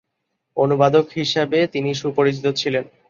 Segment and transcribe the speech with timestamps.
[0.57, 2.83] অনুবাদক হিসাবে তিনি সুপরিচিত ছিলেন।